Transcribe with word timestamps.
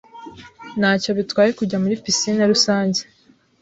Ntacyo 0.79 1.11
bitwaye 1.17 1.51
kujya 1.59 1.77
muri 1.83 1.95
piscine 2.03 2.43
rusange 2.51 3.01